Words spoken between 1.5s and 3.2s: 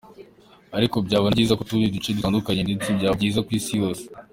ku tundi duce dutandukanye ndetse byaba